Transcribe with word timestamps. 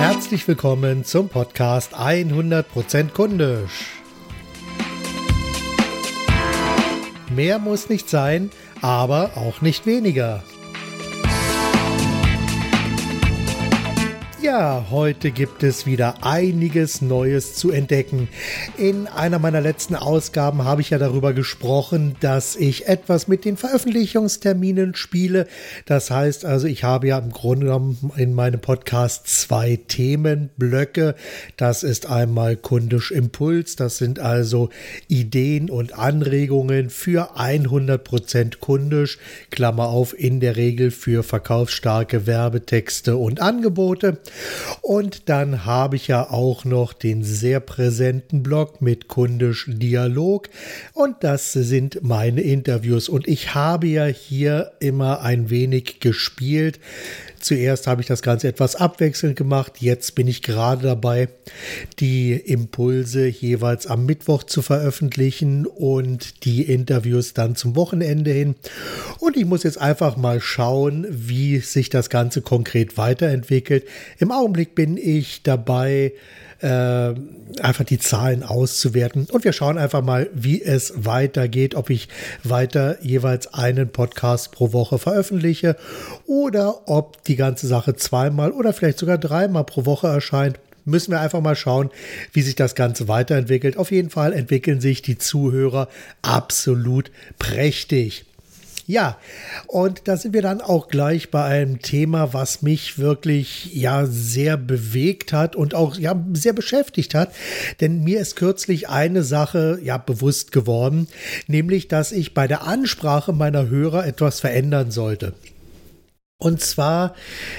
Herzlich 0.00 0.48
willkommen 0.48 1.04
zum 1.04 1.28
Podcast 1.28 1.94
100% 1.94 3.10
kundisch. 3.10 4.00
Mehr 7.36 7.58
muss 7.58 7.90
nicht 7.90 8.08
sein, 8.08 8.50
aber 8.80 9.32
auch 9.36 9.60
nicht 9.60 9.84
weniger. 9.84 10.42
Ja, 14.50 14.86
heute 14.90 15.30
gibt 15.30 15.62
es 15.62 15.86
wieder 15.86 16.24
einiges 16.24 17.02
Neues 17.02 17.54
zu 17.54 17.70
entdecken. 17.70 18.28
In 18.76 19.06
einer 19.06 19.38
meiner 19.38 19.60
letzten 19.60 19.94
Ausgaben 19.94 20.64
habe 20.64 20.80
ich 20.80 20.90
ja 20.90 20.98
darüber 20.98 21.32
gesprochen, 21.32 22.16
dass 22.18 22.56
ich 22.56 22.88
etwas 22.88 23.28
mit 23.28 23.44
den 23.44 23.56
Veröffentlichungsterminen 23.56 24.96
spiele. 24.96 25.46
Das 25.86 26.10
heißt 26.10 26.44
also, 26.44 26.66
ich 26.66 26.82
habe 26.82 27.06
ja 27.06 27.18
im 27.18 27.30
Grunde 27.30 27.66
genommen 27.66 28.10
in 28.16 28.34
meinem 28.34 28.60
Podcast 28.60 29.28
zwei 29.28 29.78
Themenblöcke. 29.86 31.14
Das 31.56 31.84
ist 31.84 32.06
einmal 32.06 32.56
kundisch 32.56 33.12
Impuls. 33.12 33.76
Das 33.76 33.98
sind 33.98 34.18
also 34.18 34.70
Ideen 35.06 35.70
und 35.70 35.96
Anregungen 35.96 36.90
für 36.90 37.38
100% 37.38 38.58
kundisch. 38.58 39.18
Klammer 39.50 39.90
auf, 39.90 40.12
in 40.18 40.40
der 40.40 40.56
Regel 40.56 40.90
für 40.90 41.22
verkaufsstarke 41.22 42.26
Werbetexte 42.26 43.16
und 43.16 43.40
Angebote. 43.40 44.18
Und 44.80 45.28
dann 45.28 45.64
habe 45.64 45.96
ich 45.96 46.08
ja 46.08 46.30
auch 46.30 46.64
noch 46.64 46.92
den 46.92 47.22
sehr 47.22 47.60
präsenten 47.60 48.42
Blog 48.42 48.80
mit 48.82 49.08
kundisch 49.08 49.66
Dialog. 49.68 50.48
Und 50.92 51.16
das 51.20 51.52
sind 51.52 52.02
meine 52.02 52.40
Interviews. 52.40 53.08
Und 53.08 53.28
ich 53.28 53.54
habe 53.54 53.86
ja 53.86 54.06
hier 54.06 54.72
immer 54.80 55.22
ein 55.22 55.50
wenig 55.50 56.00
gespielt. 56.00 56.80
Zuerst 57.40 57.86
habe 57.86 58.02
ich 58.02 58.06
das 58.06 58.22
Ganze 58.22 58.48
etwas 58.48 58.76
abwechselnd 58.76 59.34
gemacht. 59.34 59.74
Jetzt 59.80 60.14
bin 60.14 60.28
ich 60.28 60.42
gerade 60.42 60.82
dabei, 60.82 61.28
die 61.98 62.32
Impulse 62.34 63.26
jeweils 63.26 63.86
am 63.86 64.06
Mittwoch 64.06 64.42
zu 64.42 64.62
veröffentlichen 64.62 65.66
und 65.66 66.44
die 66.44 66.62
Interviews 66.62 67.34
dann 67.34 67.56
zum 67.56 67.76
Wochenende 67.76 68.30
hin. 68.30 68.54
Und 69.18 69.36
ich 69.36 69.46
muss 69.46 69.62
jetzt 69.62 69.80
einfach 69.80 70.16
mal 70.16 70.40
schauen, 70.40 71.06
wie 71.10 71.58
sich 71.58 71.88
das 71.88 72.10
Ganze 72.10 72.42
konkret 72.42 72.98
weiterentwickelt. 72.98 73.84
Im 74.18 74.30
Augenblick 74.30 74.74
bin 74.74 74.96
ich 74.96 75.42
dabei, 75.42 76.12
äh, 76.60 77.14
einfach 77.62 77.84
die 77.84 77.98
Zahlen 77.98 78.42
auszuwerten. 78.42 79.26
Und 79.30 79.44
wir 79.44 79.52
schauen 79.52 79.78
einfach 79.78 80.02
mal, 80.02 80.28
wie 80.34 80.62
es 80.62 80.92
weitergeht, 80.96 81.74
ob 81.74 81.90
ich 81.90 82.08
weiter 82.44 82.98
jeweils 83.02 83.52
einen 83.54 83.88
Podcast 83.88 84.52
pro 84.52 84.72
Woche 84.72 84.98
veröffentliche 84.98 85.76
oder 86.26 86.88
ob 86.88 87.24
die 87.24 87.36
ganze 87.36 87.66
Sache 87.66 87.96
zweimal 87.96 88.52
oder 88.52 88.72
vielleicht 88.72 88.98
sogar 88.98 89.18
dreimal 89.18 89.64
pro 89.64 89.86
Woche 89.86 90.08
erscheint 90.08 90.58
müssen 90.84 91.12
wir 91.12 91.20
einfach 91.20 91.40
mal 91.40 91.56
schauen, 91.56 91.90
wie 92.32 92.42
sich 92.42 92.56
das 92.56 92.74
Ganze 92.74 93.06
weiterentwickelt. 93.06 93.76
Auf 93.76 93.90
jeden 93.90 94.10
Fall 94.10 94.32
entwickeln 94.32 94.80
sich 94.80 95.02
die 95.02 95.18
Zuhörer 95.18 95.88
absolut 96.22 97.10
prächtig. 97.38 98.24
Ja, 98.90 99.18
und 99.68 100.08
da 100.08 100.16
sind 100.16 100.34
wir 100.34 100.42
dann 100.42 100.60
auch 100.60 100.88
gleich 100.88 101.30
bei 101.30 101.44
einem 101.44 101.80
Thema, 101.80 102.34
was 102.34 102.60
mich 102.60 102.98
wirklich 102.98 103.72
ja 103.72 104.04
sehr 104.04 104.56
bewegt 104.56 105.32
hat 105.32 105.54
und 105.54 105.76
auch 105.76 105.96
ja 105.96 106.20
sehr 106.32 106.54
beschäftigt 106.54 107.14
hat, 107.14 107.32
denn 107.80 108.02
mir 108.02 108.18
ist 108.18 108.34
kürzlich 108.34 108.88
eine 108.88 109.22
Sache 109.22 109.78
ja 109.80 109.96
bewusst 109.96 110.50
geworden, 110.50 111.06
nämlich 111.46 111.86
dass 111.86 112.10
ich 112.10 112.34
bei 112.34 112.48
der 112.48 112.66
Ansprache 112.66 113.32
meiner 113.32 113.68
Hörer 113.68 114.04
etwas 114.04 114.40
verändern 114.40 114.90
sollte. 114.90 115.34
Und 116.40 116.62
zwar 116.62 117.14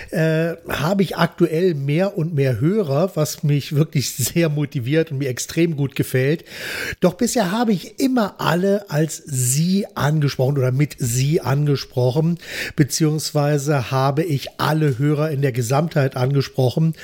äh, 0.09 0.55
habe 0.67 1.03
ich 1.03 1.15
aktuell 1.15 1.75
mehr 1.75 2.17
und 2.17 2.33
mehr 2.33 2.59
Hörer, 2.59 3.11
was 3.13 3.43
mich 3.43 3.75
wirklich 3.75 4.11
sehr 4.15 4.49
motiviert 4.49 5.11
und 5.11 5.19
mir 5.19 5.29
extrem 5.29 5.75
gut 5.77 5.95
gefällt. 5.95 6.43
Doch 6.99 7.13
bisher 7.13 7.51
habe 7.51 7.73
ich 7.73 7.99
immer 7.99 8.41
alle 8.41 8.89
als 8.89 9.17
Sie 9.17 9.85
angesprochen 9.93 10.57
oder 10.57 10.71
mit 10.71 10.95
Sie 10.97 11.41
angesprochen, 11.41 12.39
beziehungsweise 12.75 13.91
habe 13.91 14.23
ich 14.23 14.59
alle 14.59 14.97
Hörer 14.97 15.29
in 15.29 15.43
der 15.43 15.51
Gesamtheit 15.51 16.15
angesprochen. 16.15 16.95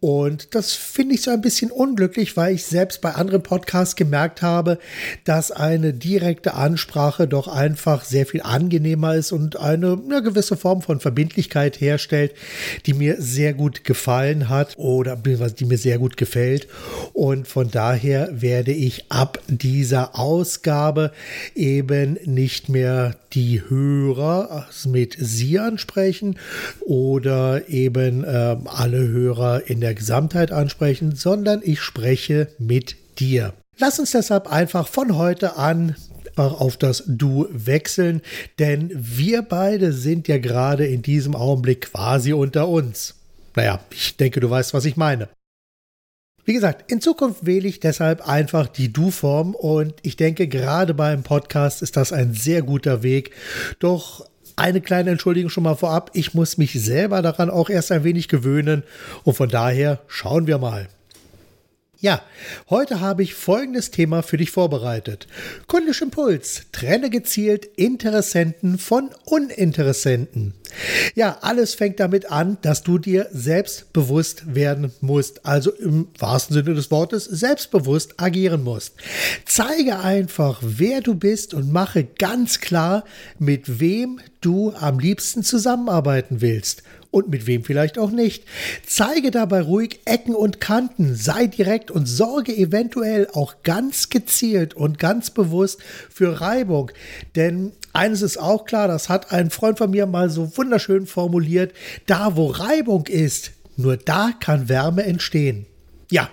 Und 0.00 0.56
das 0.56 0.72
finde 0.72 1.14
ich 1.14 1.22
so 1.22 1.30
ein 1.30 1.42
bisschen 1.42 1.70
unglücklich, 1.70 2.36
weil 2.36 2.56
ich 2.56 2.64
selbst 2.64 3.00
bei 3.02 3.14
anderen 3.14 3.44
Podcasts 3.44 3.94
gemerkt 3.94 4.42
habe, 4.42 4.80
dass 5.22 5.52
eine 5.52 5.94
direkte 5.94 6.54
Ansprache 6.54 7.28
doch 7.28 7.46
einfach 7.46 8.02
sehr 8.02 8.26
viel 8.26 8.42
angenehmer 8.42 9.14
ist 9.14 9.30
und 9.30 9.60
eine, 9.60 9.96
eine 10.04 10.22
gewisse 10.24 10.56
Form 10.56 10.82
von 10.82 10.98
Verbindung 10.98 11.19
Verbindlichkeit 11.20 11.80
herstellt, 11.82 12.32
die 12.86 12.94
mir 12.94 13.20
sehr 13.20 13.52
gut 13.52 13.84
gefallen 13.84 14.48
hat 14.48 14.78
oder 14.78 15.16
die 15.16 15.64
mir 15.66 15.76
sehr 15.76 15.98
gut 15.98 16.16
gefällt. 16.16 16.66
Und 17.12 17.46
von 17.46 17.70
daher 17.70 18.30
werde 18.32 18.72
ich 18.72 19.04
ab 19.10 19.38
dieser 19.46 20.18
Ausgabe 20.18 21.12
eben 21.54 22.18
nicht 22.24 22.70
mehr 22.70 23.16
die 23.34 23.60
Hörer 23.68 24.66
mit 24.86 25.16
Sie 25.18 25.58
ansprechen 25.58 26.38
oder 26.80 27.68
eben 27.68 28.24
äh, 28.24 28.56
alle 28.64 29.08
Hörer 29.08 29.68
in 29.68 29.82
der 29.82 29.94
Gesamtheit 29.94 30.52
ansprechen, 30.52 31.14
sondern 31.14 31.60
ich 31.62 31.82
spreche 31.82 32.48
mit 32.58 32.96
dir. 33.18 33.52
Lass 33.78 33.98
uns 33.98 34.12
deshalb 34.12 34.50
einfach 34.50 34.88
von 34.88 35.16
heute 35.16 35.56
an 35.56 35.96
auf 36.48 36.76
das 36.76 37.04
Du 37.06 37.46
wechseln, 37.50 38.22
denn 38.58 38.90
wir 38.94 39.42
beide 39.42 39.92
sind 39.92 40.28
ja 40.28 40.38
gerade 40.38 40.86
in 40.86 41.02
diesem 41.02 41.34
Augenblick 41.34 41.92
quasi 41.92 42.32
unter 42.32 42.68
uns. 42.68 43.14
Naja, 43.56 43.80
ich 43.90 44.16
denke, 44.16 44.40
du 44.40 44.48
weißt, 44.48 44.74
was 44.74 44.84
ich 44.84 44.96
meine. 44.96 45.28
Wie 46.44 46.54
gesagt, 46.54 46.90
in 46.90 47.00
Zukunft 47.00 47.46
wähle 47.46 47.68
ich 47.68 47.80
deshalb 47.80 48.26
einfach 48.26 48.66
die 48.66 48.92
Du-Form 48.92 49.54
und 49.54 49.94
ich 50.02 50.16
denke, 50.16 50.48
gerade 50.48 50.94
beim 50.94 51.22
Podcast 51.22 51.82
ist 51.82 51.96
das 51.96 52.12
ein 52.12 52.34
sehr 52.34 52.62
guter 52.62 53.02
Weg. 53.02 53.32
Doch 53.78 54.26
eine 54.56 54.80
kleine 54.80 55.10
Entschuldigung 55.10 55.50
schon 55.50 55.64
mal 55.64 55.76
vorab, 55.76 56.10
ich 56.14 56.34
muss 56.34 56.58
mich 56.58 56.72
selber 56.72 57.22
daran 57.22 57.50
auch 57.50 57.70
erst 57.70 57.92
ein 57.92 58.04
wenig 58.04 58.28
gewöhnen 58.28 58.82
und 59.24 59.34
von 59.34 59.48
daher 59.48 60.00
schauen 60.06 60.46
wir 60.46 60.58
mal. 60.58 60.88
Ja, 62.02 62.22
heute 62.70 63.00
habe 63.00 63.22
ich 63.22 63.34
folgendes 63.34 63.90
Thema 63.90 64.22
für 64.22 64.38
dich 64.38 64.50
vorbereitet. 64.50 65.26
Kundisch 65.66 66.00
Impuls. 66.00 66.62
Trenne 66.72 67.10
gezielt 67.10 67.66
Interessenten 67.76 68.78
von 68.78 69.10
Uninteressenten. 69.26 70.54
Ja, 71.14 71.36
alles 71.42 71.74
fängt 71.74 72.00
damit 72.00 72.30
an, 72.30 72.56
dass 72.62 72.82
du 72.82 72.96
dir 72.96 73.28
selbstbewusst 73.32 74.54
werden 74.54 74.92
musst. 75.02 75.44
Also 75.44 75.72
im 75.72 76.08
wahrsten 76.18 76.54
Sinne 76.54 76.72
des 76.72 76.90
Wortes 76.90 77.26
selbstbewusst 77.26 78.14
agieren 78.18 78.64
musst. 78.64 78.94
Zeige 79.44 79.98
einfach, 79.98 80.62
wer 80.62 81.02
du 81.02 81.14
bist 81.14 81.52
und 81.52 81.70
mache 81.70 82.04
ganz 82.04 82.60
klar, 82.60 83.04
mit 83.38 83.78
wem 83.78 84.20
du 84.40 84.72
am 84.72 84.98
liebsten 84.98 85.42
zusammenarbeiten 85.42 86.40
willst 86.40 86.82
und 87.10 87.28
mit 87.28 87.46
wem 87.46 87.64
vielleicht 87.64 87.98
auch 87.98 88.10
nicht. 88.10 88.44
Zeige 88.86 89.30
dabei 89.30 89.62
ruhig 89.62 90.00
Ecken 90.04 90.34
und 90.34 90.60
Kanten, 90.60 91.16
sei 91.16 91.46
direkt 91.46 91.90
und 91.90 92.06
sorge 92.06 92.56
eventuell 92.56 93.28
auch 93.32 93.62
ganz 93.62 94.08
gezielt 94.08 94.74
und 94.74 94.98
ganz 94.98 95.30
bewusst 95.30 95.80
für 96.10 96.40
Reibung. 96.40 96.90
Denn 97.36 97.72
eines 97.92 98.22
ist 98.22 98.38
auch 98.38 98.64
klar, 98.64 98.88
das 98.88 99.08
hat 99.08 99.32
ein 99.32 99.50
Freund 99.50 99.78
von 99.78 99.90
mir 99.90 100.06
mal 100.06 100.30
so 100.30 100.56
wunderschön 100.56 101.06
formuliert, 101.06 101.72
da 102.06 102.36
wo 102.36 102.46
Reibung 102.46 103.06
ist, 103.06 103.52
nur 103.76 103.96
da 103.96 104.32
kann 104.38 104.68
Wärme 104.68 105.04
entstehen. 105.04 105.66
Ja, 106.10 106.28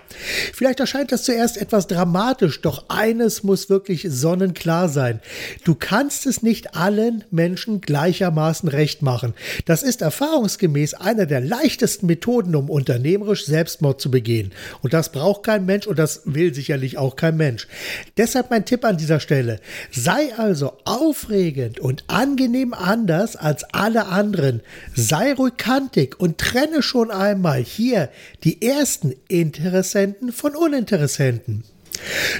vielleicht 0.52 0.80
erscheint 0.80 1.12
das 1.12 1.22
zuerst 1.22 1.56
etwas 1.56 1.86
dramatisch, 1.86 2.62
doch 2.62 2.86
eines 2.88 3.44
muss 3.44 3.70
wirklich 3.70 4.08
sonnenklar 4.10 4.88
sein. 4.88 5.20
Du 5.62 5.76
kannst 5.76 6.26
es 6.26 6.42
nicht 6.42 6.74
allen 6.74 7.22
Menschen 7.30 7.80
gleichermaßen 7.80 8.68
recht 8.68 9.02
machen. 9.02 9.34
Das 9.66 9.84
ist 9.84 10.02
erfahrungsgemäß 10.02 10.94
einer 10.94 11.26
der 11.26 11.40
leichtesten 11.40 12.06
Methoden, 12.06 12.56
um 12.56 12.70
unternehmerisch 12.70 13.46
Selbstmord 13.46 14.00
zu 14.00 14.10
begehen. 14.10 14.50
Und 14.82 14.94
das 14.94 15.12
braucht 15.12 15.44
kein 15.44 15.64
Mensch 15.64 15.86
und 15.86 15.96
das 15.96 16.22
will 16.24 16.52
sicherlich 16.52 16.98
auch 16.98 17.14
kein 17.14 17.36
Mensch. 17.36 17.68
Deshalb 18.16 18.50
mein 18.50 18.64
Tipp 18.64 18.84
an 18.84 18.96
dieser 18.96 19.20
Stelle. 19.20 19.60
Sei 19.92 20.34
also 20.36 20.72
aufregend 20.86 21.78
und 21.78 22.02
angenehm 22.08 22.74
anders 22.74 23.36
als 23.36 23.62
alle 23.62 24.06
anderen. 24.06 24.60
Sei 24.96 25.34
ruhig 25.34 25.56
kantig 25.56 26.18
und 26.18 26.38
trenne 26.38 26.82
schon 26.82 27.12
einmal 27.12 27.62
hier 27.62 28.08
die 28.42 28.60
ersten 28.60 29.14
Inter 29.28 29.67
Interessenten 29.68 30.32
von 30.32 30.56
Uninteressenten. 30.56 31.62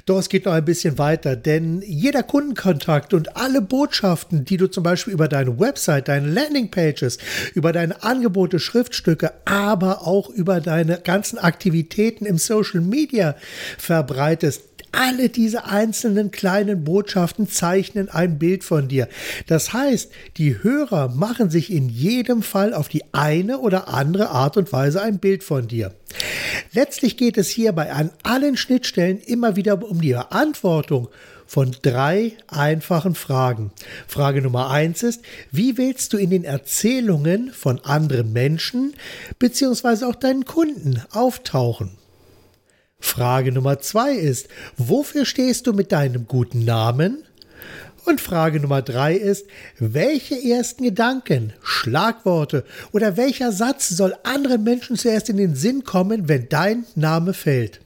Doch 0.06 0.18
es 0.18 0.30
geht 0.30 0.46
noch 0.46 0.52
ein 0.54 0.64
bisschen 0.64 0.96
weiter, 0.96 1.36
denn 1.36 1.82
jeder 1.84 2.22
Kundenkontakt 2.22 3.12
und 3.12 3.36
alle 3.36 3.60
Botschaften, 3.60 4.46
die 4.46 4.56
du 4.56 4.68
zum 4.68 4.82
Beispiel 4.82 5.12
über 5.12 5.28
deine 5.28 5.58
Website, 5.58 6.08
deine 6.08 6.28
Landingpages, 6.28 7.18
über 7.54 7.72
deine 7.72 8.02
Angebote, 8.02 8.60
Schriftstücke, 8.60 9.32
aber 9.44 10.06
auch 10.06 10.30
über 10.30 10.60
deine 10.60 11.00
ganzen 11.00 11.38
Aktivitäten 11.38 12.24
im 12.24 12.38
Social 12.38 12.80
Media 12.80 13.34
verbreitest, 13.76 14.62
alle 14.92 15.28
diese 15.28 15.64
einzelnen 15.66 16.30
kleinen 16.30 16.84
Botschaften 16.84 17.48
zeichnen 17.48 18.08
ein 18.08 18.38
Bild 18.38 18.64
von 18.64 18.88
dir. 18.88 19.08
Das 19.46 19.72
heißt, 19.72 20.10
die 20.36 20.62
Hörer 20.62 21.08
machen 21.08 21.50
sich 21.50 21.72
in 21.72 21.88
jedem 21.88 22.42
Fall 22.42 22.74
auf 22.74 22.88
die 22.88 23.02
eine 23.12 23.58
oder 23.58 23.88
andere 23.88 24.30
Art 24.30 24.56
und 24.56 24.72
Weise 24.72 25.02
ein 25.02 25.18
Bild 25.18 25.44
von 25.44 25.68
dir. 25.68 25.94
Letztlich 26.72 27.16
geht 27.16 27.38
es 27.38 27.48
hierbei 27.48 27.92
an 27.92 28.10
allen 28.22 28.56
Schnittstellen 28.56 29.18
immer 29.20 29.56
wieder 29.56 29.82
um 29.82 30.00
die 30.00 30.12
Beantwortung 30.12 31.08
von 31.46 31.74
drei 31.82 32.32
einfachen 32.46 33.14
Fragen. 33.14 33.72
Frage 34.06 34.42
Nummer 34.42 34.70
eins 34.70 35.02
ist, 35.02 35.22
wie 35.50 35.78
willst 35.78 36.12
du 36.12 36.18
in 36.18 36.30
den 36.30 36.44
Erzählungen 36.44 37.52
von 37.52 37.80
anderen 37.84 38.32
Menschen 38.32 38.94
beziehungsweise 39.38 40.06
auch 40.06 40.14
deinen 40.14 40.44
Kunden 40.44 41.02
auftauchen? 41.10 41.97
Frage 43.00 43.52
Nummer 43.52 43.78
zwei 43.78 44.14
ist, 44.14 44.48
wofür 44.76 45.24
stehst 45.24 45.66
du 45.66 45.72
mit 45.72 45.92
deinem 45.92 46.26
guten 46.26 46.64
Namen? 46.64 47.24
Und 48.04 48.20
Frage 48.20 48.58
Nummer 48.58 48.82
drei 48.82 49.14
ist, 49.14 49.46
welche 49.78 50.34
ersten 50.34 50.82
Gedanken, 50.82 51.52
Schlagworte 51.62 52.64
oder 52.92 53.16
welcher 53.16 53.52
Satz 53.52 53.88
soll 53.88 54.14
anderen 54.24 54.64
Menschen 54.64 54.96
zuerst 54.96 55.28
in 55.28 55.36
den 55.36 55.54
Sinn 55.54 55.84
kommen, 55.84 56.28
wenn 56.28 56.48
dein 56.48 56.86
Name 56.94 57.34
fällt? 57.34 57.80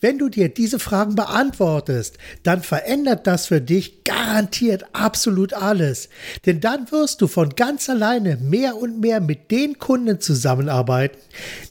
Wenn 0.00 0.18
du 0.18 0.28
dir 0.28 0.48
diese 0.48 0.78
Fragen 0.78 1.14
beantwortest, 1.14 2.16
dann 2.42 2.62
verändert 2.62 3.26
das 3.26 3.46
für 3.46 3.60
dich 3.60 4.04
garantiert 4.04 4.84
absolut 4.94 5.52
alles. 5.52 6.08
Denn 6.46 6.60
dann 6.60 6.90
wirst 6.90 7.20
du 7.20 7.26
von 7.26 7.50
ganz 7.50 7.90
alleine 7.90 8.36
mehr 8.36 8.76
und 8.76 9.00
mehr 9.00 9.20
mit 9.20 9.50
den 9.50 9.78
Kunden 9.78 10.20
zusammenarbeiten, 10.20 11.18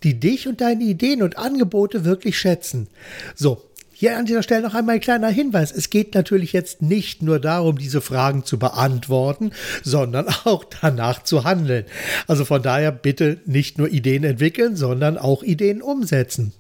die 0.04 0.20
dich 0.20 0.48
und 0.48 0.62
deine 0.62 0.84
Ideen 0.84 1.24
und 1.24 1.38
Angebote 1.38 2.06
wirklich 2.06 2.38
schätzen. 2.38 2.88
So, 3.36 3.69
hier 4.00 4.18
an 4.18 4.26
dieser 4.26 4.44
Stelle 4.44 4.62
noch 4.62 4.76
einmal 4.76 4.96
ein 4.96 5.02
kleiner 5.02 5.28
Hinweis. 5.28 5.74
Es 5.74 5.90
geht 5.90 6.16
natürlich 6.16 6.54
jetzt 6.54 6.82
nicht 6.82 7.22
nur 7.22 7.38
darum, 7.38 7.78
diese 7.78 8.00
Fragen 8.00 8.46
zu 8.46 8.58
beantworten, 8.58 9.52
sondern 9.84 10.30
auch 10.46 10.64
danach 10.64 11.24
zu 11.24 11.44
handeln. 11.44 11.84
Also 12.26 12.46
von 12.46 12.62
daher 12.62 12.94
bitte 12.94 13.42
nicht 13.46 13.78
nur 13.78 13.90
Ideen 13.90 14.24
entwickeln, 14.24 14.78
sondern 14.78 15.18
auch 15.18 15.44
Ideen 15.44 15.82
umsetzen. 15.82 16.54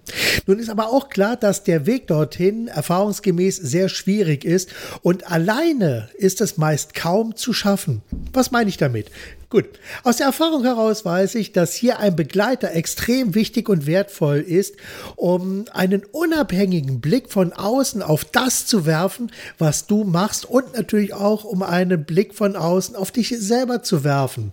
Nun 0.47 0.59
ist 0.59 0.69
aber 0.69 0.89
auch 0.89 1.07
klar, 1.07 1.37
dass 1.37 1.63
der 1.63 1.85
Weg 1.85 2.07
dorthin 2.07 2.67
erfahrungsgemäß 2.67 3.55
sehr 3.55 3.87
schwierig 3.87 4.43
ist 4.43 4.71
und 5.01 5.31
alleine 5.31 6.09
ist 6.17 6.41
es 6.41 6.57
meist 6.57 6.93
kaum 6.93 7.37
zu 7.37 7.53
schaffen. 7.53 8.01
Was 8.33 8.51
meine 8.51 8.69
ich 8.69 8.77
damit? 8.77 9.07
Gut, 9.49 9.65
aus 10.03 10.17
der 10.17 10.27
Erfahrung 10.27 10.63
heraus 10.63 11.05
weiß 11.05 11.35
ich, 11.35 11.51
dass 11.51 11.73
hier 11.73 11.99
ein 11.99 12.15
Begleiter 12.15 12.73
extrem 12.73 13.33
wichtig 13.33 13.67
und 13.67 13.87
wertvoll 13.87 14.39
ist, 14.39 14.75
um 15.15 15.65
einen 15.71 16.03
unabhängigen 16.05 17.01
Blick 17.01 17.31
von 17.31 17.53
außen 17.53 18.03
auf 18.03 18.25
das 18.25 18.67
zu 18.67 18.85
werfen, 18.85 19.31
was 19.57 19.87
du 19.87 20.03
machst 20.03 20.45
und 20.45 20.75
natürlich 20.75 21.13
auch 21.13 21.43
um 21.43 21.63
einen 21.63 22.05
Blick 22.05 22.35
von 22.35 22.55
außen 22.55 22.95
auf 22.95 23.11
dich 23.11 23.35
selber 23.39 23.81
zu 23.81 24.03
werfen. 24.03 24.51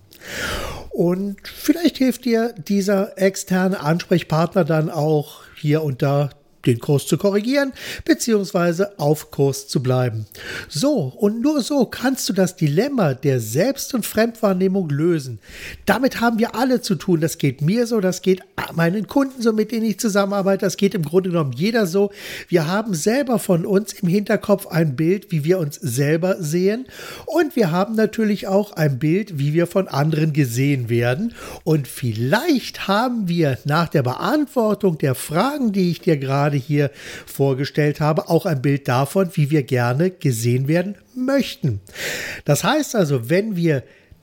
Und 0.90 1.36
vielleicht 1.44 1.98
hilft 1.98 2.24
dir 2.24 2.54
dieser 2.54 3.18
externe 3.18 3.80
Ansprechpartner 3.80 4.64
dann 4.64 4.88
auch 4.88 5.42
hier 5.54 5.82
und 5.82 6.00
da 6.00 6.30
den 6.66 6.78
Kurs 6.80 7.06
zu 7.06 7.18
korrigieren 7.18 7.72
bzw. 8.04 8.84
auf 8.96 9.30
Kurs 9.30 9.68
zu 9.68 9.82
bleiben. 9.82 10.26
So 10.68 11.12
und 11.16 11.40
nur 11.40 11.62
so 11.62 11.86
kannst 11.86 12.28
du 12.28 12.32
das 12.32 12.56
Dilemma 12.56 13.14
der 13.14 13.40
Selbst- 13.40 13.94
und 13.94 14.06
Fremdwahrnehmung 14.06 14.88
lösen. 14.88 15.38
Damit 15.84 16.20
haben 16.20 16.38
wir 16.38 16.54
alle 16.54 16.80
zu 16.80 16.94
tun. 16.94 17.20
Das 17.20 17.38
geht 17.38 17.62
mir 17.62 17.86
so, 17.86 18.00
das 18.00 18.22
geht 18.22 18.42
meinen 18.74 19.06
Kunden 19.06 19.42
so, 19.42 19.52
mit 19.52 19.72
denen 19.72 19.86
ich 19.86 19.98
zusammenarbeite, 20.00 20.64
das 20.64 20.76
geht 20.76 20.94
im 20.94 21.02
Grunde 21.02 21.30
genommen 21.30 21.52
jeder 21.52 21.86
so. 21.86 22.10
Wir 22.48 22.66
haben 22.66 22.94
selber 22.94 23.38
von 23.38 23.64
uns 23.64 23.92
im 23.94 24.08
Hinterkopf 24.08 24.66
ein 24.66 24.96
Bild, 24.96 25.30
wie 25.30 25.44
wir 25.44 25.58
uns 25.58 25.76
selber 25.76 26.36
sehen 26.42 26.86
und 27.26 27.56
wir 27.56 27.70
haben 27.70 27.94
natürlich 27.94 28.46
auch 28.46 28.72
ein 28.72 28.98
Bild, 28.98 29.38
wie 29.38 29.52
wir 29.52 29.66
von 29.66 29.88
anderen 29.88 30.32
gesehen 30.32 30.88
werden 30.88 31.34
und 31.64 31.88
vielleicht 31.88 32.88
haben 32.88 33.28
wir 33.28 33.58
nach 33.64 33.88
der 33.88 34.02
Beantwortung 34.02 34.98
der 34.98 35.14
Fragen, 35.14 35.72
die 35.72 35.90
ich 35.90 36.00
dir 36.00 36.16
gerade 36.16 36.55
gerade 36.56 36.66
hier 36.66 36.90
vorgestellt 37.26 38.00
habe, 38.00 38.28
auch 38.28 38.46
ein 38.46 38.62
Bild 38.62 38.88
davon, 38.88 39.30
wie 39.34 39.50
wir 39.50 39.62
gerne 39.62 40.10
gesehen 40.10 40.68
werden 40.68 40.96
möchten. 41.14 41.80
Das 42.44 42.64
heißt 42.64 42.96
also, 42.96 43.28
wenn 43.28 43.56
wir 43.56 43.82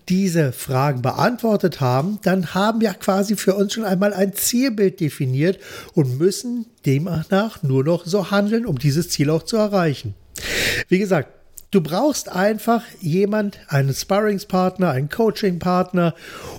diese 0.09 0.51
Fragen 0.51 1.01
beantwortet 1.01 1.79
haben, 1.79 2.19
dann 2.23 2.53
haben 2.53 2.81
wir 2.81 2.93
quasi 2.93 3.37
für 3.37 3.55
uns 3.55 3.73
schon 3.73 3.85
einmal 3.85 4.13
ein 4.13 4.33
Zielbild 4.33 4.99
definiert 4.99 5.59
und 5.93 6.17
müssen 6.17 6.65
demnach 6.85 7.63
nur 7.63 7.85
noch 7.85 8.05
so 8.05 8.29
handeln, 8.29 8.65
um 8.65 8.77
dieses 8.77 9.07
Ziel 9.09 9.29
auch 9.29 9.43
zu 9.43 9.55
erreichen. 9.55 10.13
Wie 10.89 10.99
gesagt, 10.99 11.29
Du 11.73 11.81
brauchst 11.81 12.29
einfach 12.29 12.83
jemand, 13.01 13.57
einen 13.67 13.95
Sparringspartner, 13.95 14.91
einen 14.91 15.09
Coachingpartner 15.09 16.13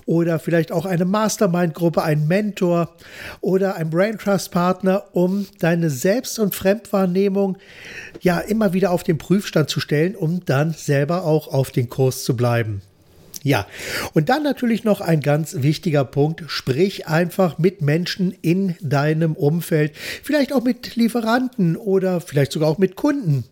oder 0.05 0.39
vielleicht 0.39 0.73
auch 0.73 0.85
eine 0.85 1.05
Mastermind-Gruppe, 1.05 2.03
einen 2.03 2.27
Mentor 2.27 2.93
oder 3.39 3.77
einen 3.77 3.91
Brain 3.91 4.17
Trust 4.17 4.51
Partner, 4.51 5.05
um 5.13 5.47
deine 5.59 5.89
Selbst- 5.89 6.37
und 6.37 6.53
Fremdwahrnehmung 6.53 7.57
ja 8.19 8.39
immer 8.39 8.73
wieder 8.73 8.91
auf 8.91 9.03
den 9.03 9.17
Prüfstand 9.17 9.69
zu 9.69 9.79
stellen, 9.79 10.17
um 10.17 10.43
dann 10.43 10.73
selber 10.73 11.23
auch 11.23 11.47
auf 11.47 11.71
den 11.71 11.87
Kurs 11.87 12.25
zu 12.25 12.35
bleiben. 12.35 12.81
Ja, 13.41 13.67
und 14.13 14.27
dann 14.27 14.43
natürlich 14.43 14.83
noch 14.83 14.99
ein 14.99 15.21
ganz 15.21 15.61
wichtiger 15.61 16.03
Punkt. 16.03 16.43
Sprich 16.47 17.07
einfach 17.07 17.57
mit 17.57 17.81
Menschen 17.81 18.35
in 18.41 18.75
deinem 18.81 19.37
Umfeld, 19.37 19.93
vielleicht 20.23 20.51
auch 20.51 20.63
mit 20.65 20.97
Lieferanten 20.97 21.77
oder 21.77 22.19
vielleicht 22.19 22.51
sogar 22.51 22.67
auch 22.67 22.79
mit 22.79 22.97
Kunden 22.97 23.45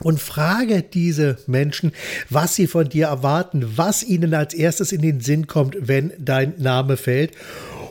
und 0.00 0.20
frage 0.20 0.82
diese 0.82 1.38
Menschen, 1.46 1.92
was 2.30 2.54
sie 2.54 2.66
von 2.66 2.88
dir 2.88 3.06
erwarten, 3.06 3.76
was 3.76 4.02
ihnen 4.02 4.34
als 4.34 4.54
erstes 4.54 4.92
in 4.92 5.02
den 5.02 5.20
Sinn 5.20 5.46
kommt, 5.46 5.76
wenn 5.80 6.12
dein 6.18 6.54
Name 6.58 6.96
fällt. 6.96 7.32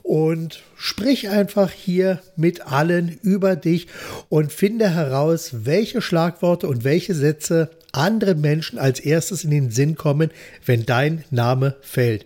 Und 0.03 0.63
sprich 0.75 1.29
einfach 1.29 1.71
hier 1.71 2.21
mit 2.35 2.65
allen 2.67 3.19
über 3.21 3.55
dich 3.55 3.87
und 4.29 4.51
finde 4.51 4.89
heraus, 4.89 5.51
welche 5.63 6.01
Schlagworte 6.01 6.67
und 6.67 6.83
welche 6.83 7.13
Sätze 7.13 7.69
anderen 7.91 8.41
Menschen 8.41 8.79
als 8.79 8.99
erstes 8.99 9.43
in 9.43 9.51
den 9.51 9.71
Sinn 9.71 9.95
kommen, 9.95 10.31
wenn 10.65 10.85
dein 10.85 11.23
Name 11.29 11.75
fällt. 11.81 12.25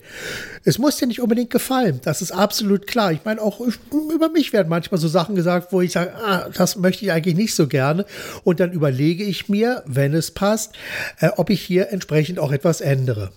Es 0.64 0.78
muss 0.78 0.98
dir 0.98 1.08
nicht 1.08 1.22
unbedingt 1.22 1.50
gefallen, 1.50 2.00
das 2.04 2.22
ist 2.22 2.32
absolut 2.32 2.88
klar. 2.88 3.12
Ich 3.12 3.26
meine, 3.26 3.42
auch 3.42 3.60
über 3.60 4.30
mich 4.30 4.54
werden 4.54 4.70
manchmal 4.70 5.00
so 5.00 5.08
Sachen 5.08 5.36
gesagt, 5.36 5.72
wo 5.72 5.82
ich 5.82 5.92
sage, 5.92 6.14
ah, 6.16 6.50
das 6.54 6.76
möchte 6.76 7.06
ich 7.06 7.12
eigentlich 7.12 7.36
nicht 7.36 7.56
so 7.56 7.68
gerne. 7.68 8.06
Und 8.44 8.60
dann 8.60 8.72
überlege 8.72 9.24
ich 9.24 9.50
mir, 9.50 9.84
wenn 9.86 10.14
es 10.14 10.32
passt, 10.32 10.74
äh, 11.20 11.30
ob 11.36 11.50
ich 11.50 11.62
hier 11.62 11.92
entsprechend 11.92 12.40
auch 12.40 12.52
etwas 12.52 12.82
ändere. 12.82 13.32